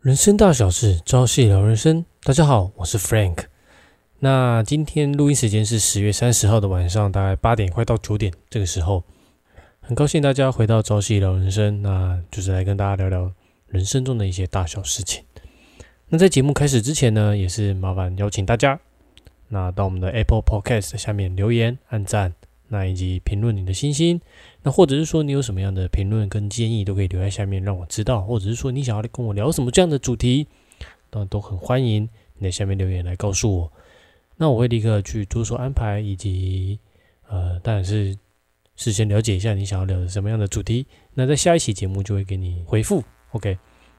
[0.00, 2.06] 人生大小事，朝夕聊人生。
[2.22, 3.36] 大家好，我是 Frank。
[4.20, 9.04] 那今天录音时间是十月三十号的晚上，大概八点快到九点这个时候，
[9.78, 13.30] 很高兴大家回到朝夕聊人生，那就是来跟大家聊聊
[13.66, 15.22] 人生中的一些大小事情。
[16.08, 18.80] 那在节目开始之前呢，也是麻烦邀请大家，
[19.48, 22.32] 那到我们的 Apple Podcast 下面留言、按赞，
[22.68, 24.18] 那以及评论你的星星。
[24.62, 28.20] 那或者是说你有什么样的评论跟建议，都可以留在下面让我知道。
[28.22, 30.46] 或者是说你想要跟我聊什么这样的主题，
[31.08, 33.72] 当然都很欢迎你在下面留言来告诉我。
[34.36, 36.78] 那我会立刻去着手安排，以及
[37.28, 38.16] 呃，当然是
[38.76, 40.86] 事先了解一下你想要聊什么样的主题。
[41.14, 43.02] 那在下一期节目就会给你回复。
[43.32, 43.58] OK，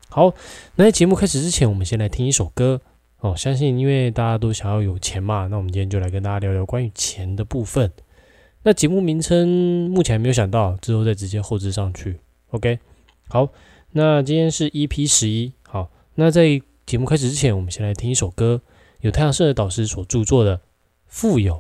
[0.09, 0.33] 好，
[0.75, 2.81] 那在节目开始之前，我们先来听一首歌
[3.19, 3.35] 哦。
[3.35, 7.91] 相信因为大家都想要有钱嘛，那我们今天就来跟大家聊聊关于钱的部分。
[8.63, 12.19] 那节目名称目前还没有想到，之后再直接后置上去。
[12.51, 12.77] OK，
[13.27, 13.49] 好，
[13.91, 15.51] 那今天是 EP 十一。
[15.63, 18.61] 好，那在节目开始之前，我们先来听一首歌，
[18.99, 20.57] 有太阳社的导师所著作的
[21.07, 21.55] 《富有》。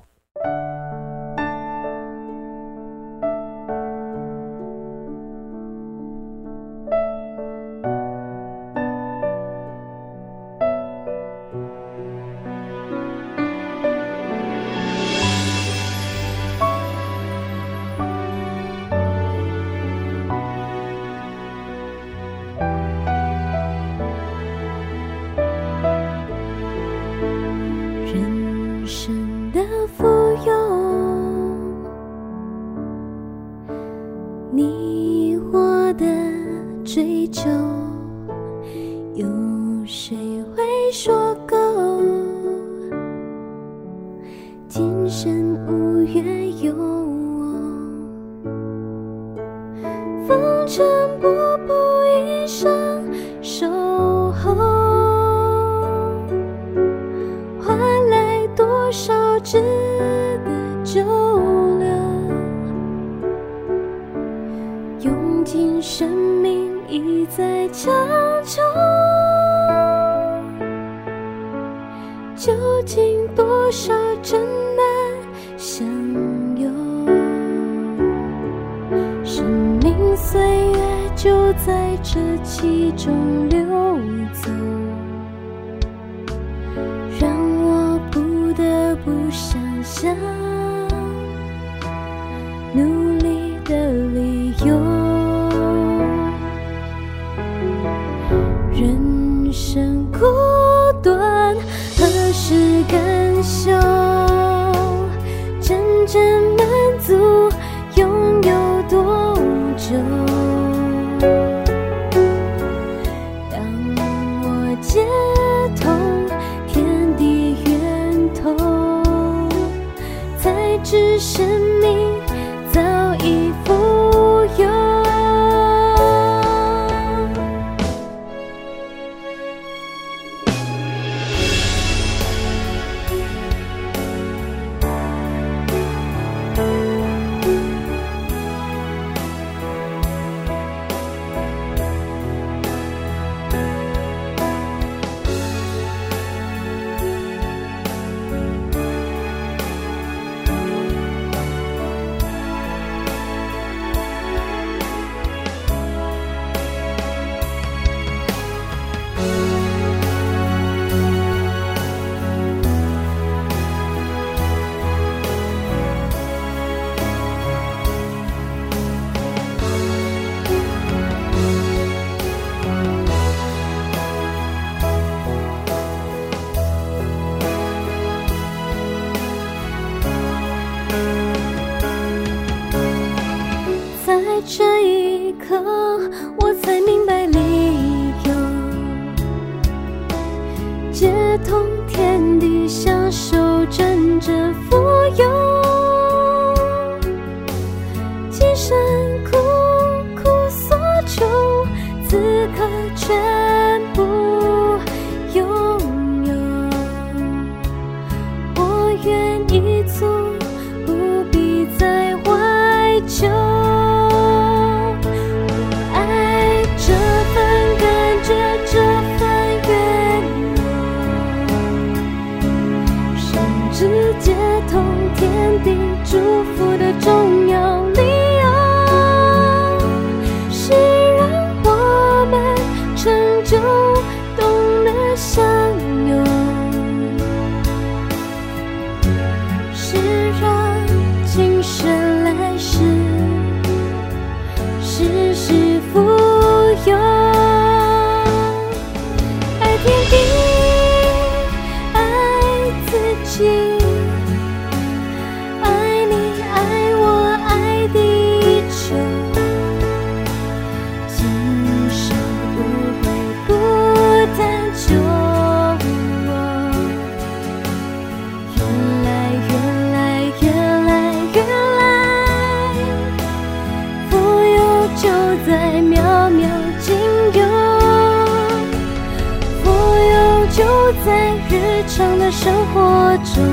[281.03, 283.43] 在日常的生活中，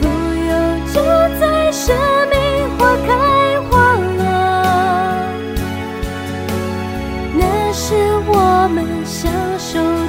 [0.00, 0.08] 富
[0.48, 0.52] 有
[0.92, 0.94] 就
[1.38, 1.94] 在生
[2.30, 2.34] 命
[2.78, 3.70] 花开花
[4.16, 4.22] 落，
[7.34, 7.94] 那是
[8.26, 9.99] 我们享受。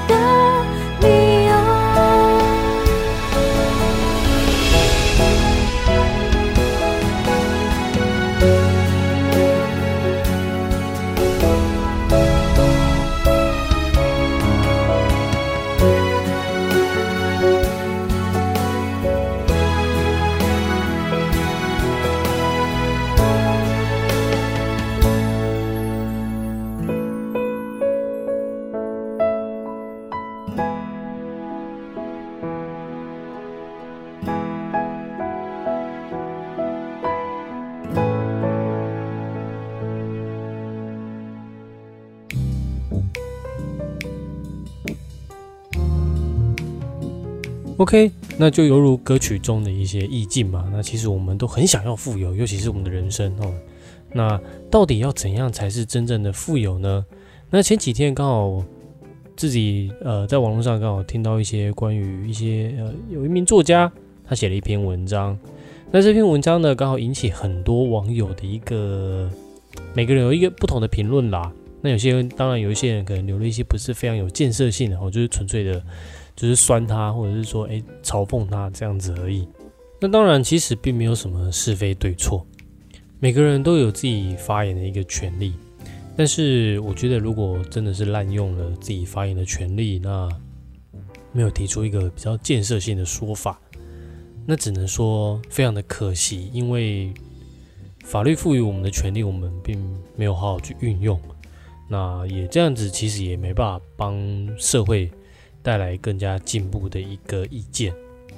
[47.82, 50.70] OK，那就犹如歌曲中的一些意境嘛。
[50.72, 53.52] 那其实我们都很想要富有，尤其是我们的人生哦。
[54.14, 54.40] 那
[54.70, 57.04] 到底要怎样才是真正的富有呢？
[57.50, 58.64] 那前几天刚好
[59.36, 63.92] 自己呃在网络上刚好听到一些关于一些呃有一名作家
[64.28, 65.36] 他写了一篇文章，
[65.90, 69.28] 那这篇文章呢刚好引起很多网友的一个
[69.96, 71.52] 每个人有一个不同的评论啦。
[71.82, 75.82] 那有些当然有一些人可能留了一些不是非常有建设性的哦，就是纯粹的。
[76.36, 79.48] 就是酸他，或者是说，哎，嘲讽他这样子而已。
[80.00, 82.44] 那当然，其实并没有什么是非对错，
[83.20, 85.54] 每个人都有自己发言的一个权利。
[86.18, 90.28] 但是，我觉得如果真的是滥用了自己发言的权利，那
[91.32, 93.60] 没有提出一个比较建设性的说法，
[94.46, 96.50] 那只能说非常的可惜。
[96.52, 97.14] 因为
[98.04, 99.80] 法律赋予我们的权利，我们并
[100.16, 101.20] 没有好好去运用。
[101.88, 104.18] 那也这样子，其实也没办法帮
[104.58, 105.12] 社会。
[105.64, 107.94] 带来更加进步的一个意见，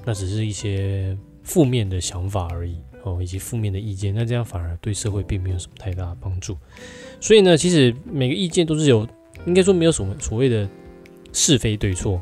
[0.05, 6.57] 那只是一些负面的想法而已哦，以及负面的意见，那这样反而对社会并没有什么太大的帮助。
[7.19, 9.07] 所以呢，其实每个意见都是有，
[9.45, 10.67] 应该说没有什么所谓的
[11.31, 12.21] 是非对错，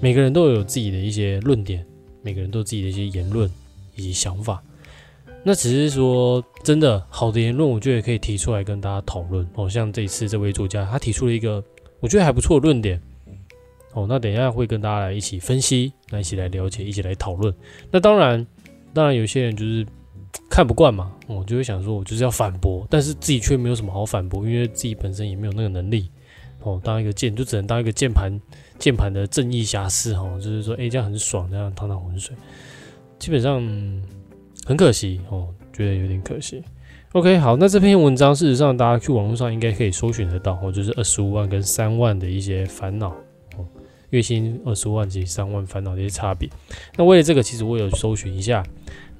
[0.00, 1.84] 每个人都有自己的一些论点，
[2.22, 3.50] 每个人都有自己的一些言论
[3.94, 4.62] 以及想法。
[5.42, 9.70] 那只是说，真的好的言论，我觉得可以提出来跟大家讨论哦。
[9.70, 11.62] 像这一次这位作家，他提出了一个
[12.00, 13.00] 我觉得还不错的论点。
[13.96, 17.52] 哦，那等一下会跟大家来一起分析，那一起来了解，一起来讨论。
[17.90, 18.46] 那当然，
[18.92, 19.86] 当然有些人就是
[20.50, 26.10] 看不惯嘛，我就会想说，我就是要反驳，但是自己却没有什么好反驳，因为自己本身也没有那个能力。
[26.60, 28.30] 哦，当一个键就只能当一个键盘
[28.78, 32.36] 键盘的正义侠士哈，就是说，哎，这样很爽，这样趟趟浑水，
[33.18, 33.62] 基本上
[34.66, 36.62] 很可惜哦，觉得有点可惜。
[37.12, 43.16] OK，好，那这篇文章事实上大家去网络上应该可以搜寻得到，哦，就是二十五万跟三万的一些烦恼。
[44.16, 46.48] 月薪二十万及三万烦恼的一些差别。
[46.96, 48.64] 那为了这个，其实我有搜寻一下，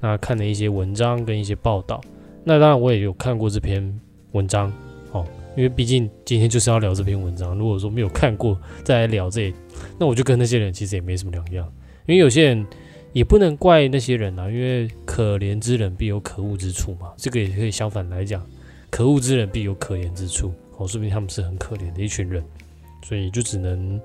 [0.01, 2.01] 那看了一些文章跟一些报道。
[2.43, 3.99] 那当然我也有看过这篇
[4.31, 4.73] 文章，
[5.11, 5.23] 哦，
[5.55, 7.55] 因为毕竟今天就是要聊这篇文章。
[7.55, 9.53] 如果说没有看过再来聊这，
[9.99, 11.71] 那我就跟那些人其实也没什么两样。
[12.07, 12.65] 因为有些人
[13.13, 17.13] 也不能怪那些人啊，因为可怜之人必有可恶之处嘛。
[17.17, 18.43] 这个也可以相反来讲，
[18.89, 20.51] 可恶之人必有可怜之处。
[20.77, 22.43] 哦，说明他们是很可怜的一群人，
[23.03, 24.01] 所以就只能。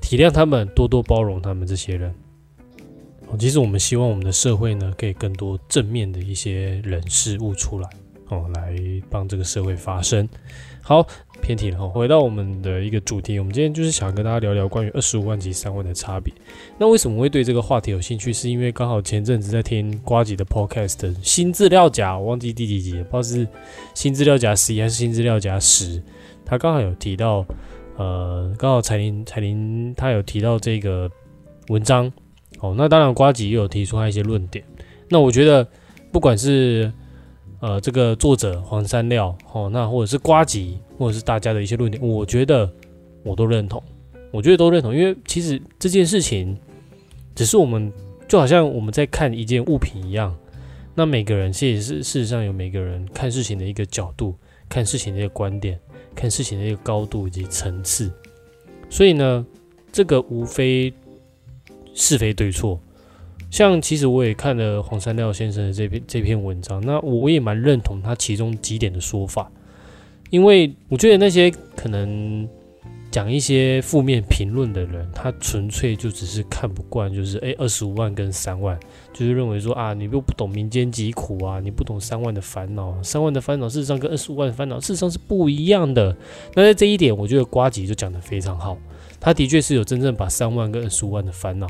[0.00, 2.12] 体谅他们，多多包容他们这些人。
[3.38, 7.88] 其实我们希望我们的社会呢，可以更多正面的一些人事物出来，
[8.28, 8.74] 哦，来
[9.08, 10.28] 帮这个社会发声。
[10.82, 11.06] 好，
[11.40, 16.34] 偏题了哈，回到我们的一个主题，我们今天就是想跟大家聊聊关于二十五万及三万的差别。
[16.76, 18.32] 那为什么会对这个话题有兴趣？
[18.32, 23.48] 是因为刚好前阵子在听瓜吉的 podcast 新资料夹，我忘记第几集，不知道是
[23.94, 26.02] 新资料夹十一还是新资料夹十，
[26.44, 27.46] 他刚好有提到。
[28.00, 31.10] 呃，刚好彩铃彩铃他有提到这个
[31.68, 32.10] 文章，
[32.60, 34.64] 哦，那当然瓜吉也有提出他一些论点。
[35.10, 35.68] 那我觉得
[36.10, 36.90] 不管是
[37.60, 42.72] 呃这个作者黄山料，哦，那或者是瓜吉，或者是大家的一些论点，我觉得
[43.22, 43.82] 我都认同，
[44.30, 46.56] 我觉得都认同，因为其实这件事情
[47.34, 47.92] 只是我们
[48.26, 50.34] 就好像我们在看一件物品一样，
[50.94, 54.34] 那每个人其实是事实上有每个人看事情的一个角度，
[54.70, 55.78] 看事情的一个观点。
[56.20, 58.12] 看事情的一个高度以及层次，
[58.90, 59.46] 所以呢，
[59.90, 60.92] 这个无非
[61.94, 62.78] 是非对错。
[63.50, 69.50] 像其实我也看了黄山廖先生的这篇这篇文章，那我我也蛮认同他其中几点的说法，
[70.28, 72.46] 因为我觉得那些可能
[73.10, 78.78] 讲一些负面评论的人，他纯粹就只是看不惯，就是诶二十五万跟三万，
[79.12, 86.16] 就是认为说啊，你又不懂民间疾苦啊，你不懂三万的烦恼，三万的烦恼事实上跟二十五万的烦恼事实上是不一样的。
[86.54, 88.78] 那在这一点，我觉得瓜吉就讲得非常好，
[89.18, 91.66] 他的确是有真正把三万跟二十五万的烦恼，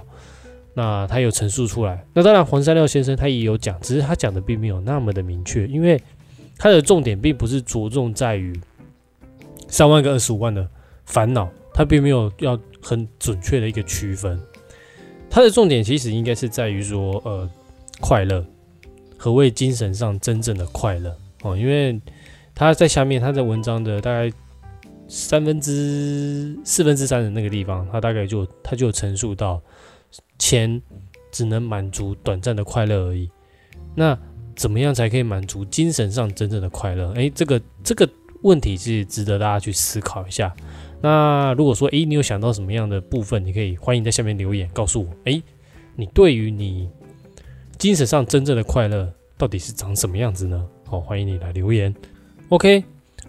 [0.74, 2.04] 那他有陈述出来。
[2.12, 5.98] 那当然，黄山料先生他也有讲，只是他讲的并没有那么的明确，因为
[6.58, 8.54] 他的重点并不是着重在于
[9.68, 10.68] 三万跟二十五万的。
[11.06, 14.40] 烦恼，他并没有要很准确的一个区分，
[15.28, 17.48] 他的重点其实应该是在于说，呃，
[18.00, 18.44] 快乐，
[19.16, 21.56] 何谓精神上真正的快乐哦？
[21.56, 22.00] 因为
[22.54, 24.32] 他在下面，他在文章的大概
[25.08, 29.60] 三分之四分之三的那个地方，他大概就他就陈述到，
[30.38, 30.80] 钱
[31.32, 33.28] 只能满足短暂的快乐而已。
[33.94, 34.16] 那
[34.54, 37.10] 怎么样才可以满足精神上真正的快乐？
[37.12, 38.08] 诶，这个这个
[38.42, 40.54] 问题是值得大家去思考一下。
[41.02, 45.08] 那如果说，诶，你有想到什么样的部分，你可以欢迎在下面留言告诉我。
[45.24, 45.42] 诶，
[45.96, 46.90] 你对于你
[47.78, 50.62] 精神上真正的快乐到底是长什么样子呢？
[50.86, 51.94] 好，欢迎你来留言。
[52.50, 52.84] OK，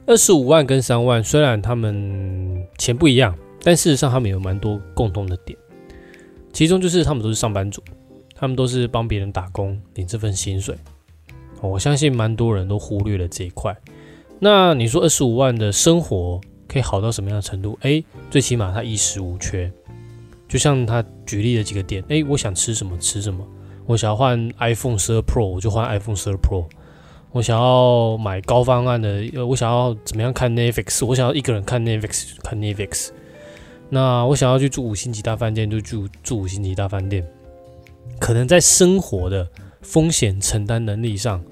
[0.05, 5.57] 二十五万跟三万，虽然他们钱不一样，但事实上他们有蛮多共同的点，
[6.51, 7.81] 其中就是他们都是上班族，
[8.35, 10.75] 他们都是帮别人打工领这份薪水。
[11.61, 13.73] 我相信蛮多人都忽略了这一块。
[14.39, 16.41] 那你说二十五万的生活？
[16.71, 17.77] 可以好到什么样的程度？
[17.81, 19.69] 诶，最起码他衣食无缺。
[20.47, 23.45] 就像他举例的几个点，诶，我想吃什么吃什么。
[23.85, 26.65] 我想要换 iPhone 十二 Pro，我就换 iPhone 十二 Pro。
[27.31, 31.05] 我想要买高方案的，呃，我想要怎么样看 Netflix？
[31.05, 33.09] 我想要一个人看 Netflix，看 Netflix。
[33.89, 37.25] 那我想要去住五星级大饭店，就住住五星级大饭店。
[38.19, 39.45] 可能在生活的
[39.81, 41.43] 风险承担能力上。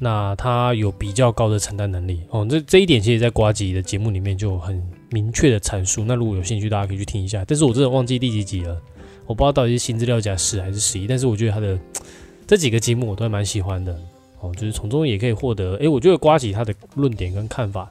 [0.00, 6.04] 那他有比较高的承担能力哦，这这一点其实，在瓜吉的节目里面就很明确的阐述。
[6.04, 7.44] 那如果有兴趣，大家可以去听一下。
[7.46, 8.76] 但是我真的忘记第几集了，
[9.26, 11.06] 我不知道到底是新资料夹十还是十一。
[11.06, 11.78] 但是我觉得他的
[12.46, 13.96] 这几个节目我都还蛮喜欢的
[14.40, 15.74] 哦，就是从中也可以获得。
[15.76, 17.88] 诶，我觉得瓜吉他的论点跟看法，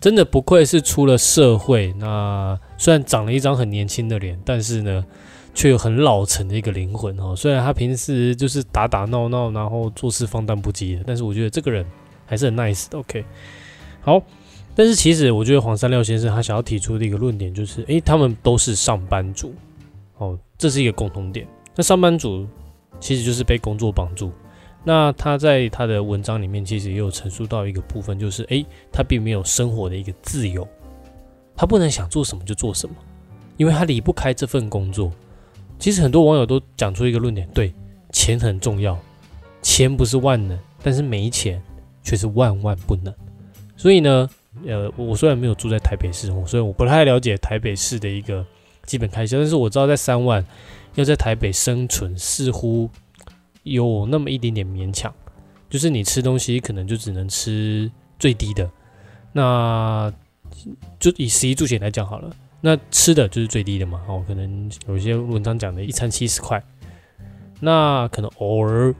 [0.00, 1.92] 真的不愧是出了社会。
[1.98, 5.04] 那虽然长了一张很年轻的脸，但是呢。
[5.54, 11.86] 却有很老成的一个灵魂哦，虽然他平时就是打打闹闹，然后做事放荡不羁的，但是我觉得这个人
[12.26, 12.98] 还是很 nice 的。
[12.98, 13.24] OK，
[14.02, 14.20] 好，
[14.74, 19.54] 但是其实我觉得黄三六先生他想要提出的一个论点就是，诶，他们都是上班族
[20.18, 21.46] 哦，这是一个共同点。
[21.76, 22.46] 那上班族
[22.98, 24.32] 其实就是被工作绑住。
[24.82, 30.66] 那他在他的文章里面其实也有陈述到一个部分，就是诶，他并没有生活的一个自由，
[31.56, 32.94] 他不能想做什么就做什么，
[33.56, 35.10] 因为他离不开这份工作。
[35.78, 37.72] 其实很多网友都讲出一个论点，对，
[38.10, 38.98] 钱很重要，
[39.60, 41.62] 钱不是万能，但是没钱
[42.02, 43.12] 却是万万不能。
[43.76, 44.28] 所以呢，
[44.66, 48.44] 呃，我虽然没有住在台北市，我所以我不太了解台北市的一个
[48.86, 50.44] 基本开销，但是我知道在三万
[50.94, 52.88] 要在台北生存，似乎
[53.64, 55.12] 有那么一点点勉强。
[55.68, 58.70] 就是你吃东西可能就只能吃最低的，
[59.32, 60.12] 那
[61.00, 62.30] 就以十一住行来讲好了。
[62.66, 66.64] 那吃的就是最低的嘛，哦，可能有些文章讲的一餐七十块，
[67.60, 68.94] 那可能偶尔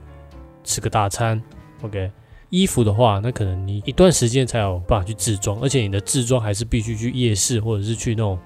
[0.63, 1.41] 吃个大餐
[1.81, 2.11] ，OK。
[2.51, 8.37] 衣服的话，那可能你一段时间才有办法去自装，而且你的自装还是必须去夜市或者是去那种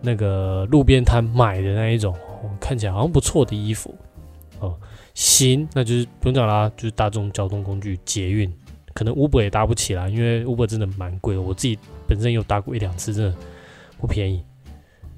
[0.00, 2.16] 那个路边摊买的那一种，
[2.58, 3.94] 看起来好像不错的衣服，
[4.58, 4.74] 哦，
[5.12, 8.50] 行，那就是不用讲啦，就是大众交通工具捷运，
[8.94, 11.78] 可能 Uber 也搭不起来，因为 Uber 真的蛮贵的，我自己
[12.08, 13.36] 本身有搭过一两次，真的。
[13.98, 14.44] 不便宜，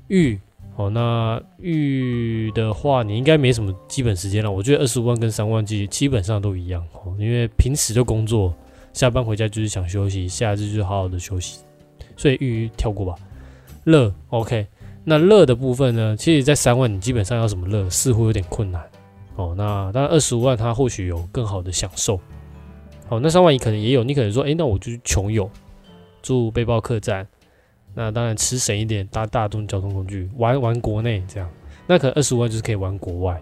[0.08, 0.38] 玉
[0.76, 4.50] 哦，那玉的话，你应该没什么基本时间了。
[4.50, 8.54] 我觉得二十五万跟三万基基本上都一样哦，因为平时就工作，
[8.92, 11.60] 下班回家就是想休息，下次就好好的休息，
[12.16, 13.14] 所以玉跳过吧。
[13.84, 14.66] 乐 OK，
[15.02, 18.82] 那乐的部分呢，其实在三万你基本上要什么乐，似乎有点困难
[19.36, 19.54] 哦。
[19.56, 22.20] 那当然二十五万它或许有更好的享受，
[23.08, 25.48] 好，那三万你可能也有，你可能说，哎，那我就穷游，
[26.20, 27.26] 住背包客栈。
[27.98, 31.50] 那当然吃省一点，搭大众交通工具玩玩国内这样，
[31.86, 33.40] 那可能二十五万就是可以玩国外。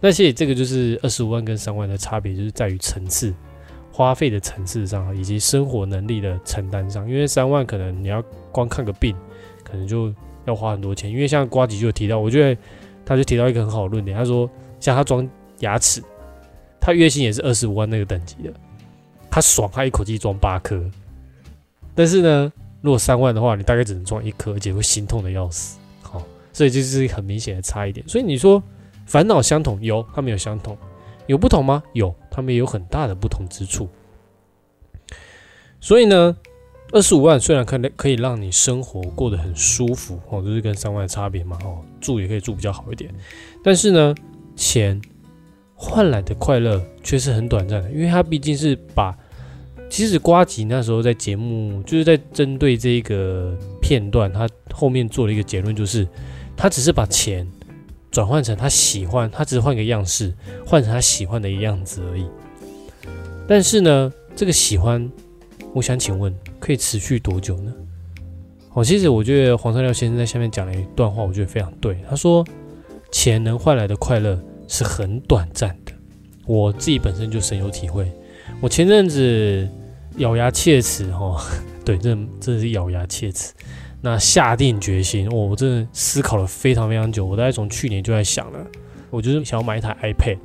[0.00, 3.32] 那其实这个就是二十五万跟三万的差别，就是在于层次、
[3.92, 7.08] 花费的层次上，以及生活能力的承担上。
[7.08, 9.14] 因为三万可能你要光看个病，
[9.62, 10.12] 可能就
[10.46, 11.08] 要花很多钱。
[11.08, 12.60] 因为像瓜吉就提到，我觉得
[13.06, 15.30] 他就提到一个很好的论点，他说像他装
[15.60, 16.02] 牙齿，
[16.80, 18.52] 他月薪也是二十五万那个等级的，
[19.30, 20.84] 他爽，他一口气装八颗，
[21.94, 22.52] 但是呢。
[22.82, 25.78] 如果三万的话，你大概只能装一颗，而且会心痛的要死。
[26.02, 26.22] 好，
[26.52, 28.06] 所以这是很明显的差一点。
[28.06, 28.62] 所以你说
[29.06, 30.76] 烦恼相同，有他们有相同，
[31.26, 31.82] 有不同吗？
[31.94, 33.88] 有，他们也有很大的不同之处。
[35.80, 36.36] 所以呢，
[36.92, 43.12] 二十五万虽然可能可以让你生活过得很舒服哦，就是跟三万的差别嘛哦，住也可以住比较好一点，
[43.64, 44.14] 但是呢，
[44.54, 45.00] 钱
[45.74, 49.16] 换来的快乐却是很短暂的，因为它毕竟是把，
[49.92, 56.08] 其实瓜吉那时候在节目就是在针对这个片段，他后面做了一个结论，就是
[56.56, 57.46] 他只是把钱
[58.10, 60.32] 转换成他喜欢，他只是换个样式，
[60.64, 62.26] 换成他喜欢的一个样子而已，
[63.46, 65.12] 但是呢，这个喜欢，
[65.74, 66.34] 我想请问。
[66.58, 67.74] 可以持续多久呢？
[68.72, 71.98] 哦，其实我觉得黄三廖先生在下面讲了一段话，我觉得非常对。
[72.08, 72.42] 他说
[73.12, 75.92] ：“钱能换来的快乐是很短暂的。”
[76.46, 78.10] 我自己本身就深有体会。
[78.60, 79.68] 我前阵子
[80.16, 81.40] 咬牙切齿，哈，
[81.84, 83.52] 对，这真的是咬牙切齿。
[84.00, 87.24] 那下定决心，哦，我真的思考了非常非常久。
[87.24, 88.66] 我大概从去年就在想了，
[89.10, 90.38] 我就是想要买一台 iPad。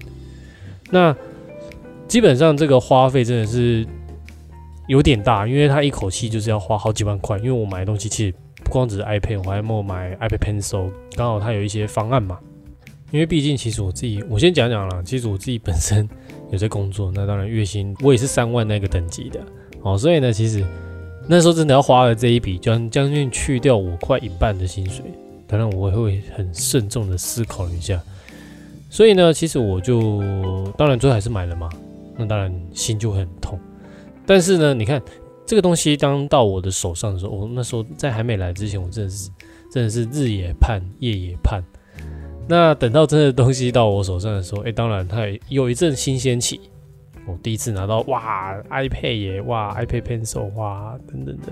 [0.89, 1.15] 那
[2.07, 3.85] 基本上这个花费真的是。
[4.87, 7.37] 有点大，因为他一口气就是要花好几万块。
[7.39, 8.33] 因为我买的东西其实
[8.63, 12.39] 不光只是 iPad，我还没有买 iPad Pencil，刚好它有一些方案嘛。
[13.11, 16.07] 因为毕竟其实我自己，我先讲讲了，其实我自己本身
[16.51, 19.39] 有在工作，那当然月薪我也是三万那个等级的
[19.81, 19.97] 哦。
[19.97, 20.65] 所以呢，其实
[21.27, 25.05] 那时候真的要花了这一笔，将将近去掉我快一半的薪水。
[25.47, 28.01] 当然我会很慎重的思考一下。
[28.89, 30.21] 所以呢，其实我就
[30.77, 31.69] 当然最后还是买了嘛。
[32.17, 33.57] 那当然心就很痛。
[34.25, 35.01] 但是呢，你看
[35.45, 39.29] 这个东西当到我的手上的时候，我那时候在还没来之前，我真的是
[39.71, 41.63] 真的是日也盼，夜也盼。
[42.47, 46.59] 那等到真的东西到我手上的时候，哎，当然它有一阵新鲜起。
[47.25, 51.51] 我第一次拿到哇，iPad 耶，哇，iPad Pencil，哇，等等的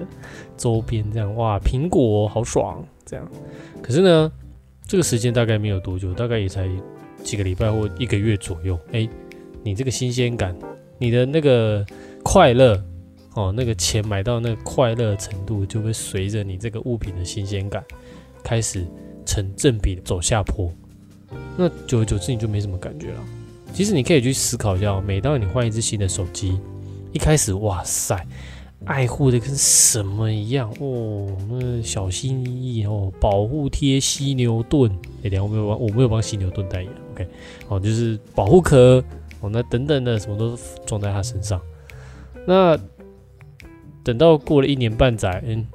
[0.56, 3.30] 周边这样，哇，苹果好爽这样。
[3.82, 4.32] 可是呢，
[4.88, 6.70] 这个时间大概没有多久，大概也才
[7.24, 8.80] 几个礼拜或一个月左右。
[8.94, 9.08] 哎，
[9.64, 10.56] 你这个新鲜感，
[10.98, 11.86] 你的那个。
[12.28, 12.84] 快乐
[13.36, 17.86] 哦，那个钱买到那个快乐程度，就会随着你这个物品的新鲜感
[18.44, 18.84] 开始
[19.28, 20.72] 成正比走下坡。
[21.58, 23.20] 那久而久之，你就没什么感觉了。
[23.74, 26.60] 其实你可以去思考一下，每当你换一只新的手机，
[27.12, 28.26] 一开始哇塞，
[28.86, 34.90] 爱护的跟什么一样哦，那小心翼翼哦，保护贴犀牛盾，
[35.24, 37.28] 哎，等下我没有帮，我没有帮犀牛盾代言，OK，
[37.68, 39.04] 哦，就是保护壳
[39.42, 41.60] 哦，那等等的什么都装在他身上。
[42.48, 42.80] 那
[44.04, 45.66] 等到过了一年半载，嗯，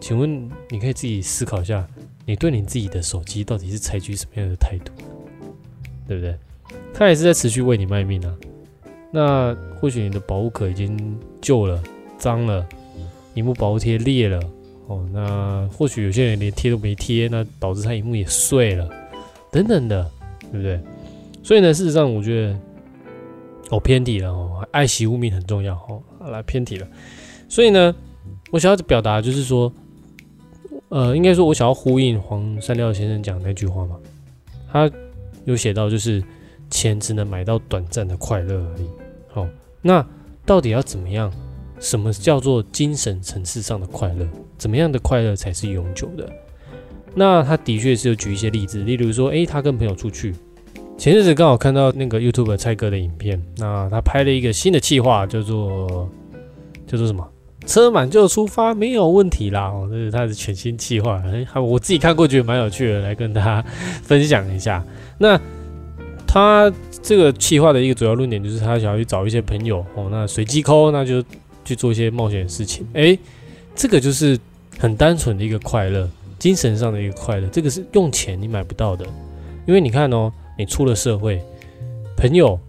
[0.00, 1.84] 请问你可以自己思考一下，
[2.24, 4.92] 你对你自己的手机到底是采取什么样的态度，
[6.06, 6.36] 对不对？
[6.94, 8.34] 他也是在持续为你卖命啊。
[9.10, 11.82] 那或许你的保护壳已经旧了、
[12.18, 12.66] 脏了，
[13.34, 14.40] 荧幕保护贴裂了，
[14.86, 18.88] 哦，那或许有些人连贴都没贴，那导致他荧幕也碎了，
[19.50, 20.10] 等等的，
[20.50, 20.80] 对不对？
[21.42, 22.58] 所以呢，事实上我觉得。
[23.70, 26.02] 哦，偏题了哦，爱惜物命很重要哦。
[26.30, 26.86] 来偏题了，
[27.48, 27.94] 所以呢，
[28.50, 29.72] 我想要表达就是说，
[30.90, 33.96] 呃，应该说，我想要呼应黄山料先生讲那句话嘛。
[34.70, 34.90] 他
[35.44, 36.22] 有写到，就是
[36.70, 38.86] 钱只能买到短暂的快乐而已。
[39.28, 39.46] 好，
[39.80, 40.06] 那
[40.44, 41.32] 到底要怎么样？
[41.80, 44.24] 什么叫做精神层次上的快乐？
[44.56, 46.30] 怎么样的快乐才是永久的？
[47.14, 50.32] 那他的确是有举一些例子，例如说，诶，他跟朋友出去。
[50.96, 56.08] 前日子刚好看到那个 YouTube 蔡哥的影片，那他拍了一个新的计划，叫做
[56.86, 57.28] 叫做什么？
[57.66, 59.68] 车满就出发，没有问题啦。
[59.68, 63.64] 哦，这是他的全新计划，哎，我自己看过觉得蛮有趣的，来跟大家
[64.02, 64.84] 分享一下。
[65.18, 65.40] 那
[66.26, 66.72] 他
[67.02, 71.22] 这个计划的一个主要论点就是他想要去找一些朋友哦，那随机抠，那就
[71.64, 72.86] 去做一些冒险的事情。
[72.94, 73.16] 哎，
[73.74, 74.38] 这个就是
[74.78, 77.46] 很单纯的一个快乐，精神上的一个快乐。
[77.48, 79.04] 这个是用钱你买不到的，
[79.66, 80.32] 因为你看哦。
[80.58, 81.42] 你出了社会，
[82.14, 82.60] 朋友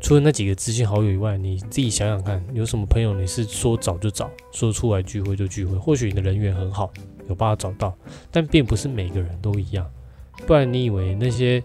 [0.00, 5.76] 除了那几个知心好友以外，你自己想想看，有什么朋友你是说找就找，说出来聚会就聚会？
[5.76, 6.90] 或许你的人缘很好，
[7.28, 7.94] 有办法找到，
[8.30, 9.86] 但并不是每个人都一样。
[10.46, 11.62] 不然你以为那些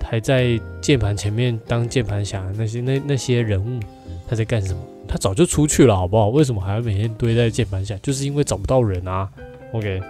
[0.00, 3.80] 还在键盘前面当键盘侠那些 那那些人物
[4.28, 4.80] 他在干什么？
[5.08, 6.28] 他早就出去了，好不好？
[6.28, 7.96] 为什么还要每天堆在键盘下？
[8.02, 9.28] 就是因为找不到人啊。
[9.72, 10.00] OK。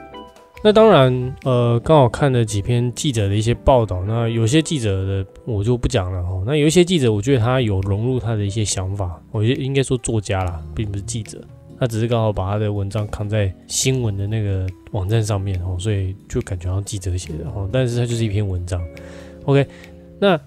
[0.64, 6.40] 那当然，呃，刚好看了几篇记者的一些报道，那有些记者的我就不讲了哈。
[6.46, 11.42] 那有一些记者，我觉得他有融入他的一些想法，我觉得应该说作家啦，并不是记者，
[11.80, 18.80] 他只是刚好把他的文章扛在新闻的那个网站上面哦，所以就感觉好像记者写的哦，但是他就是一篇文章。
[19.46, 19.66] OK，
[20.20, 20.38] 那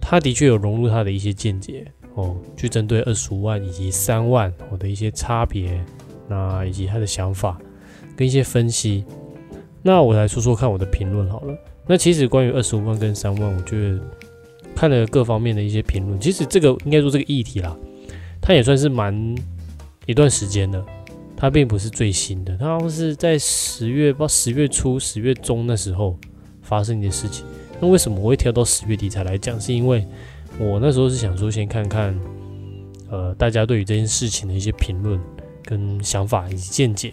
[0.00, 5.84] 他的确有融入他的一些见解哦，去针对二十五万以及三万我的一些差别，
[6.28, 7.58] 那以及他的想法
[8.16, 9.04] 跟一些分析。
[9.82, 11.56] 那我来说说看我的评论好了。
[11.86, 13.98] 那其实关于二十五万跟三万，我觉得
[14.74, 17.76] 看了各方面的一些评论，其实这个应该说这个议题啦，
[18.40, 19.34] 它也算是蛮
[20.06, 20.84] 一段时间的。
[21.40, 26.18] 它并不是最新的，它好像是在十月，不知道十月初、十月中那时候
[26.62, 27.46] 发生的事情。
[27.78, 29.60] 那为什么我会挑到十月底才来讲？
[29.60, 30.04] 是因为
[30.58, 32.12] 我那时候是想说，先看看，
[33.08, 35.20] 呃，大家对于这件事情的一些评论、
[35.62, 37.12] 跟想法以及见解。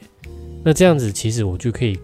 [0.63, 1.95] 那这样子，其实我就可以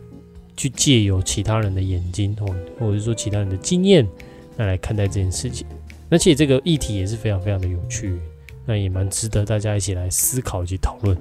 [0.62, 2.46] 去借由其他人的眼睛，或
[2.78, 4.08] 或者是说其他人的经验，
[4.56, 5.66] 那来看待这件事情。
[6.10, 8.20] 而且这个议题也是非常非常的有趣。
[8.64, 11.18] 那也蛮值得大家一起来思考以及讨论，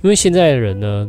[0.00, 1.04] 因为现在的人呢，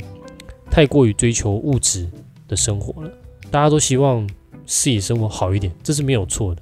[0.72, 2.10] 太过于追求物质
[2.48, 3.12] 的生活了，
[3.52, 4.28] 大家都希望
[4.66, 6.62] 自己生活好一点，这是没有错的，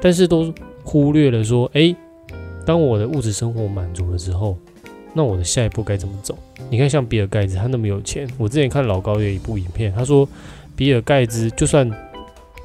[0.00, 0.54] 但是都
[0.84, 1.96] 忽略了说，诶，
[2.64, 4.56] 当我的物质生活满足了之后，
[5.12, 6.38] 那我的下一步该怎么走？
[6.70, 10.26] 你看，像比尔盖茨，他那么有钱，我之前看老高有一部影片，他说，
[10.80, 11.86] 比尔盖茨就算，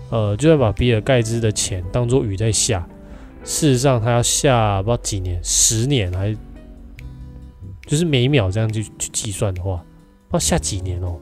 [0.09, 2.87] 呃，就算把比尔盖茨的钱当做雨在下。
[3.43, 6.33] 事实上，他要下不知道几年，十年还
[7.85, 9.83] 就是每一秒这样去去计算的话，
[10.29, 11.19] 不知道下几年哦，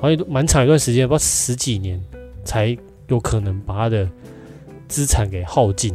[0.00, 2.00] 好像蛮长一段时间，不知道十几年
[2.44, 4.08] 才有可能把他的
[4.86, 5.92] 资产给耗尽。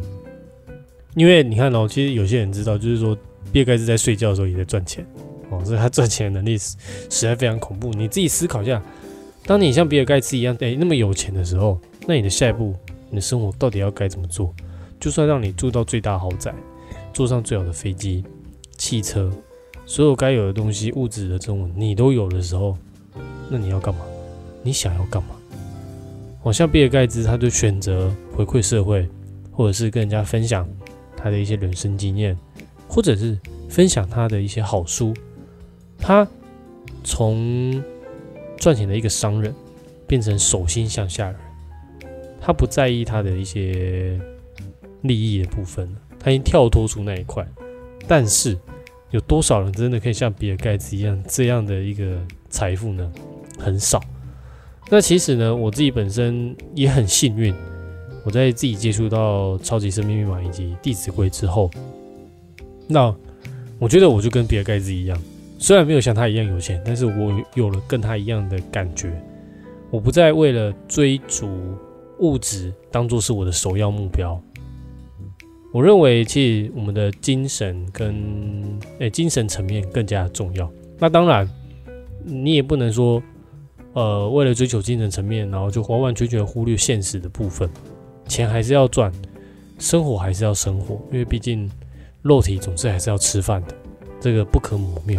[1.14, 3.16] 因为你看哦，其实有些人知道，就是说
[3.50, 5.02] 比尔盖茨在睡觉的时候也在赚钱
[5.48, 6.76] 哦，所以他赚钱的能力实
[7.08, 7.88] 在非常恐怖。
[7.94, 8.82] 你自己思考一下，
[9.46, 12.74] 当你像比尔盖茨一样哎那么有钱的时候，那你的下一步，
[13.10, 14.54] 你的生活到底要该怎么做？
[14.98, 16.54] 就算让你住到最大豪宅，
[17.12, 18.24] 坐上最好的飞机、
[18.78, 19.30] 汽车，
[19.84, 22.76] 所有该有的东西、物质的这种你都有的时候，
[23.50, 24.00] 那你要干嘛？
[24.62, 25.30] 你想要干嘛？
[26.42, 29.06] 好像比尔盖茨，他就选择回馈社会，
[29.52, 30.66] 或者是跟人家分享
[31.16, 32.34] 他的一些人生经验，
[32.88, 35.12] 或者是分享他的一些好书。
[35.98, 36.26] 他
[37.02, 37.82] 从
[38.64, 39.54] 赚钱的一个商人，
[40.06, 41.36] 变成手心向下人，
[42.40, 44.18] 他不在意他的一些。
[45.02, 45.86] 利益的部分
[46.18, 47.46] 他已经跳脱出那一块，
[48.08, 48.58] 但是
[49.10, 52.16] 有多少人真的可以像比尔盖茨一样这样的一个
[52.48, 53.12] 财富呢？
[53.58, 54.00] 很少。
[54.88, 57.54] 那其实呢，我自己本身也很幸运，
[58.24, 61.70] 我在自己接触到超级生命密码以及弟子规之后，
[62.86, 63.14] 那
[63.78, 65.22] 我觉得我就跟比尔盖茨一样，
[65.64, 69.10] 虽然没有像他一样有钱，但是我有了跟他一样的感觉。
[69.90, 71.48] 我不再为了追逐
[72.18, 74.38] 物质当做是我的首要目标。
[75.72, 78.14] 我认为，其实我们的精神跟
[78.98, 80.70] 诶精神层面更加重要。
[80.98, 81.48] 那当然，
[82.22, 83.22] 你也不能说，
[83.94, 87.66] 呃，为了追求精神层面，然后就完完全全忽略现实的部分。
[88.28, 89.10] 钱还是要赚，
[89.78, 91.70] 生活还是要生活，因为毕竟
[92.20, 93.74] 肉体总是还是要吃饭的，
[94.20, 95.18] 这个不可磨灭。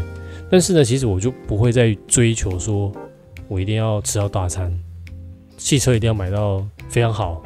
[0.55, 2.89] 但是呢，其实我就不会再追求说，
[3.49, 4.71] 我一定要吃到大餐，
[5.57, 7.43] 汽车一定要买到非常好，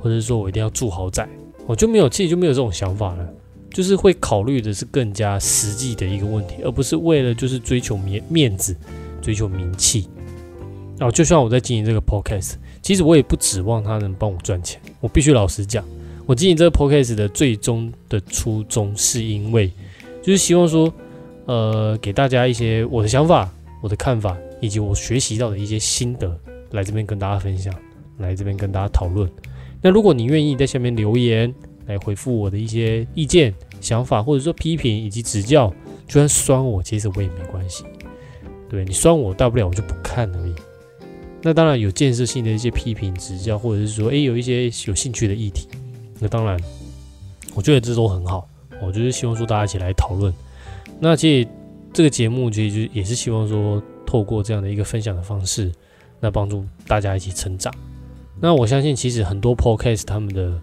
[0.00, 1.28] 或者是说我一定要住豪宅。
[1.64, 3.24] 我就没有，其实就没有这种想法了，
[3.70, 8.74] 就是会考虑的是更加实际的一个问题，而不是为了就是追求面面子、
[9.22, 10.08] 追求名气。
[10.98, 14.80] 然后就像我在经营这个 podcast，其实我也不指望他能帮我赚钱。
[14.98, 15.84] 我必须老实讲，
[16.26, 19.70] 我经营这个 podcast 的最终的初衷，是因为
[20.20, 20.92] 就是希望说，
[21.46, 23.50] 呃，给大家一些我的想法、
[23.82, 26.38] 我的看法，以及我学习到的一些心得，
[26.70, 27.74] 来这边跟大家分享，
[28.18, 29.30] 来这边跟大家讨论。
[29.82, 31.54] 那如果你愿意在下面留言
[31.86, 35.68] 来回复我的一些意见、想法，或者说批评以及指教，
[36.06, 37.84] 就算酸我，其实我也没关系。
[38.70, 40.54] 对你酸我，大不了我就不看而已。
[41.42, 45.68] 那当然有建设性的一些批评指教，或者是说，诶有一些有兴趣的议题，
[46.18, 46.58] 那当然，
[47.54, 48.48] 我觉得这都很好。
[48.82, 50.32] 我就是希望说大家一起来讨论。
[51.00, 51.48] 那其实
[51.92, 55.70] 这个节目其实就也是希望说，透过这样的一个分享的方式，
[56.20, 57.72] 那帮助大家一起成长。
[58.40, 60.60] 那我相信，其实很多 podcast 他们的，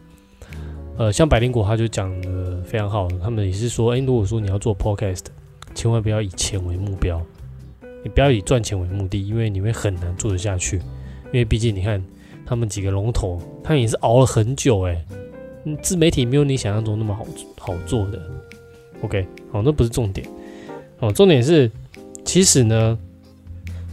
[0.98, 5.26] 呃，像百灵果他就讲的非常好，他们也是说，哎，如果说你要做 podcast，
[5.74, 7.22] 千万不要以钱为目标，
[8.04, 10.78] 你不要以赚钱为目的，因为你会很难做得下去。
[11.28, 12.04] 因为毕竟你看，
[12.46, 15.06] 他们几个龙头，他们也是熬了很久，哎，
[15.82, 17.26] 自媒体没有你想象中那么好
[17.58, 18.20] 好做的。
[19.02, 20.28] OK，好，那不是重点，
[21.00, 21.70] 哦，重点是，
[22.26, 22.98] 其实呢。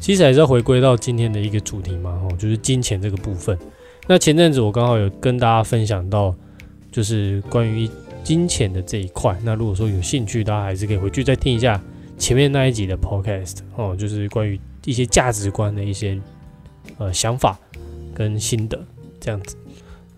[0.01, 3.59] 其实还是要回归到今天的一个主题嘛，哦，就是金钱这个部分。
[4.07, 6.33] 那前阵子我刚好有跟大家分享到，
[6.93, 7.91] 就是关于
[8.23, 9.37] 金钱的这一块。
[9.43, 11.83] 那如果说有兴趣，大家还是可以回去再听一下
[12.17, 16.17] 前面那一集的 podcast 哦，就是关于一些价值观的一些
[16.99, 17.59] 呃想法
[18.15, 18.81] 跟心得
[19.19, 19.57] 这样子。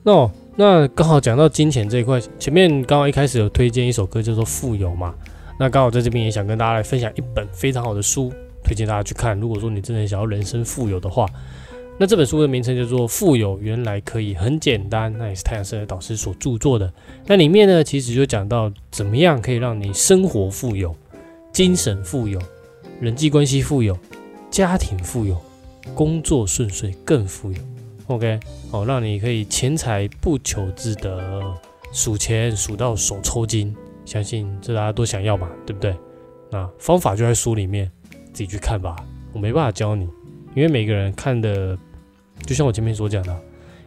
[0.03, 5.15] 那那刚好讲到金钱这一块，前面刚好一开始有推荐一首歌叫做《富有》嘛，
[5.59, 8.33] 那刚好在这边也想跟大家来分享一本非常好的书。
[8.63, 9.41] 推荐大家去看。
[9.41, 11.27] 如果说你真的想要人生富有的话，
[11.99, 16.93] 那这本书的名称叫做《富有原来可以很简单》，那也是太阳社的导师所著作的。
[17.27, 20.95] 那里面呢，其实就讲到怎么样可以让你生活富有、
[21.53, 22.39] 精神富有，
[23.01, 23.99] 人际关系富有，
[24.51, 25.41] 家庭富有，
[25.95, 27.59] 工作顺遂更富有。
[28.11, 28.40] OK，
[28.73, 31.57] 哦，让你可以钱财不求自得，
[31.92, 33.73] 数钱数到手抽筋。
[34.05, 35.94] 相信这大家都想要嘛，对不对？
[36.51, 37.88] 那方法就在书里面，
[38.33, 38.96] 自己去看吧。
[39.33, 40.09] 我没办法教你，
[40.57, 41.79] 因为每个人看的，
[42.44, 43.40] 就像我前面所讲的，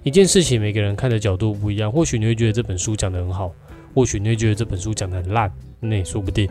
[0.04, 1.92] 一件事情每个人看的角度不一样。
[1.92, 3.52] 或许你会觉得这本书讲得很好，
[3.94, 6.50] 或许你会觉得这本书讲得很烂，那也说不定。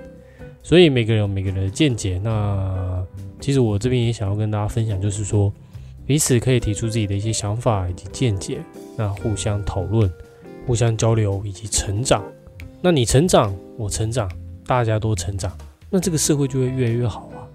[0.63, 2.21] 所以每个人有每个人的见解。
[2.23, 3.03] 那
[3.41, 5.51] 其实我这边也想要跟大家分享，就是说
[6.07, 8.61] 彼此可以提出自己的一些想法以及见解，
[8.97, 10.11] 那互相讨论、
[10.67, 12.25] 互相交流以及成长。
[12.81, 14.31] 那你成长，我成长，
[14.67, 15.57] 大家都成长，
[15.89, 17.47] 那这个社会就会越来越好啊。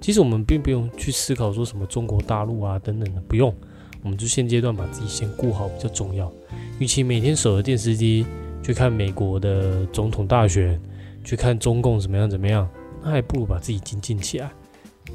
[0.00, 3.54] 其实我们并不用去思考说什么中国大陆啊等等的，不用，
[4.02, 6.32] 我们就现阶段把自己先顾好比较重要。
[6.78, 8.26] 与其每天守着电视机
[8.62, 10.80] 去看美国的总统大选，
[11.22, 12.68] 去看中共怎么样怎么样，
[13.04, 14.50] 那还不如把自己精进起来。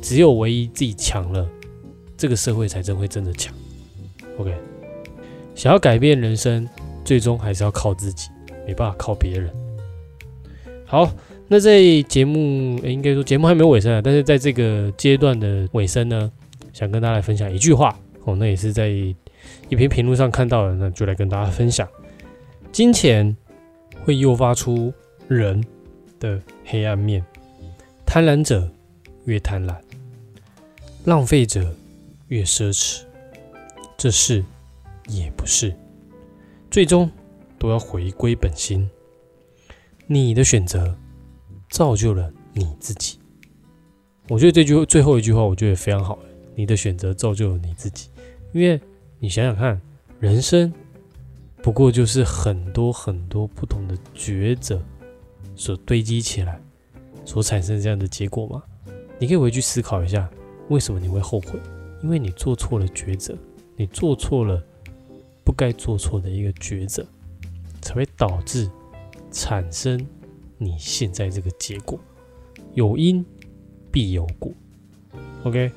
[0.01, 1.49] 只有唯一自己强了，
[2.17, 3.53] 这个社会才真会真的强。
[4.37, 4.53] OK，
[5.55, 6.67] 想要改变人生，
[7.05, 8.29] 最终还是要靠自己。
[8.65, 9.49] 没办法靠别人。
[10.85, 11.09] 好，
[11.47, 16.29] 那在节目应该说节目还没有尾声啊，但是在这个阶段的尾声呢，
[16.73, 19.15] 想跟大家来分享一句话哦，那也是在一
[19.69, 21.87] 篇评论上看到的，那就来跟大家分享：
[22.73, 23.33] 金钱
[24.03, 24.93] 会诱发出
[25.29, 25.63] 人
[26.19, 27.23] 的黑暗面，
[28.05, 28.69] 贪婪者
[29.23, 29.77] 越贪婪，
[31.05, 31.73] 浪费者
[32.27, 33.03] 越奢侈，
[33.97, 34.43] 这是
[35.07, 35.75] 也不是，
[36.69, 37.09] 最终。
[37.59, 38.87] 都要回归本心。
[40.05, 40.95] 你的选择
[41.71, 43.17] 造就了你自己。
[44.29, 46.19] 我觉得这句最后一句话，我觉得也非常好。
[46.53, 48.09] 你的选择造就了你自己，
[48.53, 48.79] 因为
[49.17, 49.81] 你想想看，
[50.19, 50.71] 人生
[51.63, 54.79] 不过就是很多很多不同的抉择
[55.55, 56.61] 所堆积起来，
[57.25, 58.61] 所产生这样的结果嘛。
[59.17, 60.29] 你可以回去思考一下，
[60.69, 61.59] 为什么你会后悔？
[62.03, 63.37] 因为你做错了抉择，
[63.75, 64.63] 你做错了
[65.43, 67.05] 不该做错的一个抉择。
[67.79, 68.69] 才会导致
[69.31, 70.05] 产生
[70.57, 71.97] 你现在这个结果，
[72.73, 73.25] 有因
[73.89, 74.51] 必有果。
[75.43, 75.71] OK，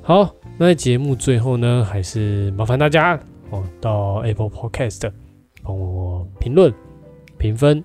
[0.00, 5.12] 好，那在节目最后呢，还是麻烦大家哦，到 Apple Podcast
[5.62, 6.72] 帮我评论、
[7.36, 7.84] 评分，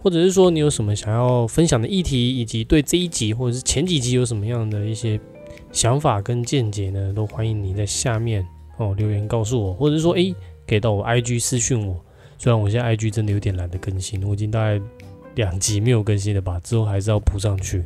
[0.00, 5.20] 或者是说你有什么想要分享的议题，以及对这一集或者是前几集有什么样的一些
[5.72, 7.12] 想法跟见解呢？
[7.14, 8.46] 都欢迎你在下面
[8.78, 10.34] 哦留言告诉我，或者是说诶，
[10.66, 12.02] 可以到我 IG 私讯我。
[12.38, 14.80] 虽然我现在 IG 真的有点懒得更新，我已经大概
[15.34, 17.84] 两集没有更新了吧，之后还是要补上去。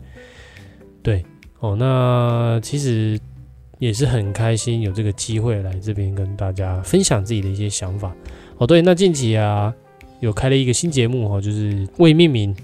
[1.02, 1.24] 对，
[1.60, 3.18] 哦，那其实
[3.78, 8.14] 也是很开心有这个机会来这边跟大家分享自己的一些想法。
[8.58, 9.74] 哦，对，那近期啊
[10.20, 12.54] 有开了一个新节目哈，就是未命名。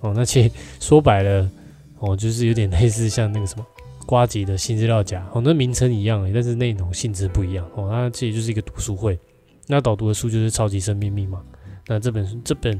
[0.00, 1.50] 哦，那其实说白了，
[1.98, 3.64] 哦，就是有点类似像那个什么
[4.06, 7.66] 瓜吉的新资料夹，哦，那名称一样，但是内容性质不一样。
[7.74, 9.18] 哦，那其实就是一个读书会。
[9.66, 11.38] 那导读的书就是《超级生命密码》，
[11.86, 12.78] 那这本这本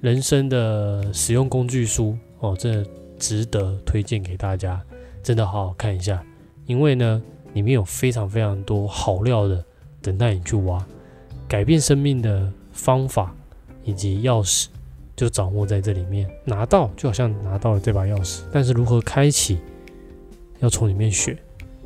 [0.00, 2.84] 人生的使用工具书哦，这
[3.18, 4.80] 值得推荐给大家，
[5.22, 6.24] 真的好好看一下，
[6.66, 7.20] 因为呢，
[7.54, 9.64] 里面有非常非常多好料的
[10.00, 10.84] 等待你去挖，
[11.48, 13.34] 改变生命的方法
[13.82, 14.66] 以及钥匙
[15.16, 19.58] 就掌握在这里面，拿到就好像拿到了这把钥匙，但是如何开启，
[20.62, 21.36] 要从里面学，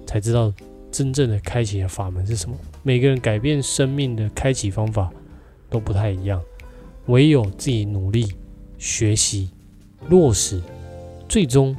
[0.07, 0.55] 才知道。
[0.93, 2.57] 真正的开启的法门是什么？
[2.83, 5.13] 每个人改变生命的开启方法
[5.69, 6.41] 都不太一样，
[7.07, 8.33] 唯有自己努力
[8.79, 9.51] 学习
[10.09, 10.59] 落实，
[11.29, 11.77] 最终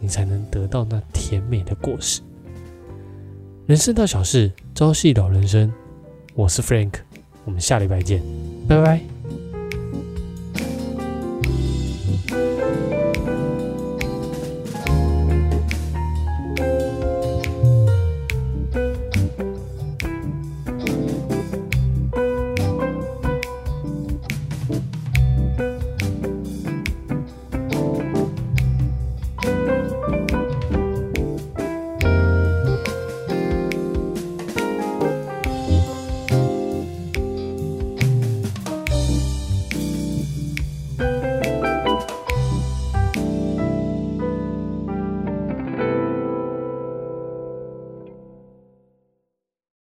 [0.00, 2.22] 你才能得到那甜美的果实。
[3.66, 5.72] 人生大小事，朝夕老人生。
[6.34, 6.94] 我是 Frank，
[7.44, 8.20] 我们下礼拜见，
[8.66, 9.15] 拜拜。